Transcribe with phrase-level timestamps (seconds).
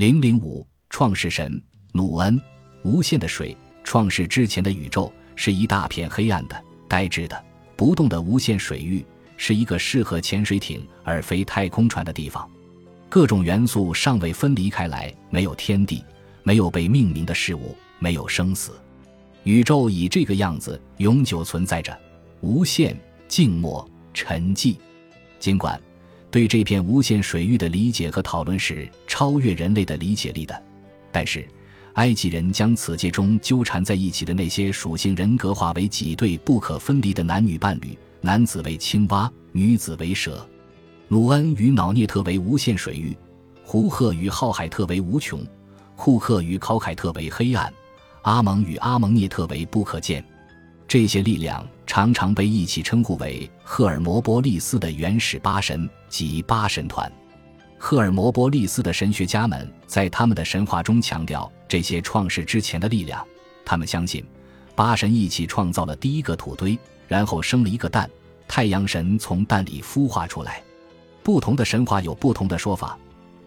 [0.00, 1.62] 零零五创世神
[1.92, 2.40] 努恩，
[2.84, 3.54] 无限的水。
[3.84, 7.44] 创世之前的宇宙是一大片黑暗的、呆滞的、
[7.76, 9.04] 不动的无限水域，
[9.36, 12.50] 是一个适合潜水艇而非太空船的地方。
[13.10, 16.02] 各种元素尚未分离开来，没有天地，
[16.44, 18.72] 没有被命名的事物，没有生死。
[19.42, 21.94] 宇宙以这个样子永久存在着，
[22.40, 22.98] 无限、
[23.28, 24.78] 静默、沉寂。
[25.38, 25.78] 尽管
[26.30, 30.62] 对这片无限水域的理解和讨论是超越人类的理解力的，
[31.10, 31.46] 但是。
[31.94, 40.48] 埃及人将此界中纠缠在一起的那些属性人格化为几对不可分离的男女伴侣：男子为青蛙，女子为蛇。
[41.08, 43.14] 鲁恩与瑙涅特为无限水域，
[43.64, 45.44] 胡赫与浩海特为无穷，
[45.96, 47.70] 库克与考凯特为黑暗，
[48.22, 50.24] 阿蒙与阿蒙涅特为不可见。
[50.86, 57.10] 这些力量常常被一起称呼为赫尔摩波利斯的原始八神及八神团。
[57.76, 63.26] 赫尔摩波利斯的神学家们在他们的神话中强调这些创世之前的力量。
[63.64, 64.24] 他们相信，
[64.76, 66.78] 八神一起创造了第一个土堆，
[67.08, 68.08] 然后生了一个蛋，
[68.46, 70.62] 太阳神从蛋里孵化出来。
[71.24, 72.96] 不同的神话有不同的说法，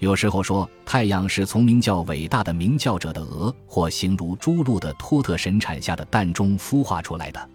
[0.00, 7.48] 有时候说太阳是从名叫伟大的明教者的鹅或形如朱鹿的托特神产下的蛋中孵化出来的。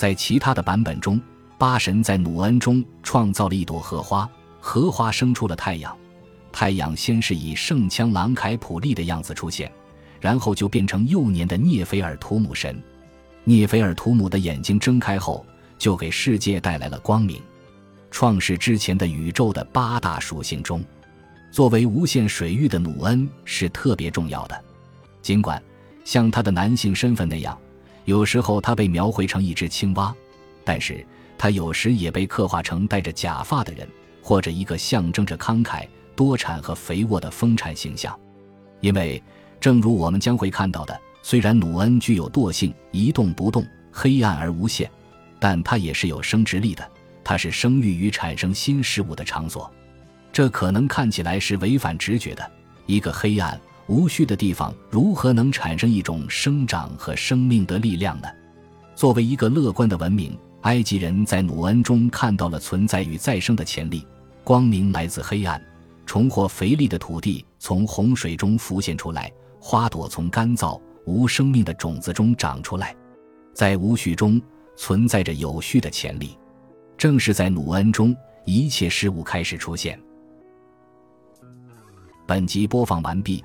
[0.00, 1.20] 在其他的版本中，
[1.58, 4.26] 八神在努恩中创造了一朵荷花，
[4.58, 5.94] 荷花生出了太阳。
[6.50, 9.70] 太阳先是以圣枪朗凯普利的样子出现，
[10.18, 12.82] 然后就变成幼年的涅菲尔图姆神。
[13.44, 15.44] 涅菲尔图姆的眼睛睁开后，
[15.76, 17.38] 就给世界带来了光明。
[18.10, 20.82] 创世之前的宇宙的八大属性中，
[21.50, 24.58] 作为无限水域的努恩是特别重要的。
[25.20, 25.62] 尽管
[26.06, 27.54] 像他的男性身份那样，
[28.10, 30.12] 有时候他被描绘成一只青蛙，
[30.64, 31.06] 但是
[31.38, 33.88] 他有时也被刻画成戴着假发的人，
[34.20, 35.86] 或者一个象征着慷慨。
[36.16, 38.18] 多产和肥沃的丰产形象，
[38.80, 39.22] 因为
[39.58, 44.90] 正如我们将会看到的，虽然努恩具有惰性、一动不动、黑暗而无限，
[45.38, 46.86] 但它也是有生殖力的。
[47.24, 49.72] 它是生育与产生新事物的场所。
[50.30, 52.50] 这可能看起来是违反直觉的。
[52.86, 53.58] 一个黑暗
[53.90, 58.28] 无序的地方，如何能产生一种生长和生命的力量呢？
[58.94, 64.06] 作为一个乐观的文明，埃及人在努恩中看到了存在与再生的潜力。
[64.44, 65.60] 光明来自黑暗。
[66.06, 69.30] 重获肥力的土地从洪水中浮现出来，
[69.60, 72.94] 花朵从干燥无生命的种子中长出来，
[73.52, 74.40] 在无序中
[74.76, 76.36] 存在着有序的潜力。
[76.96, 78.14] 正是在努恩中，
[78.44, 80.00] 一切事物开始出现。
[82.26, 83.44] 本集播放完毕，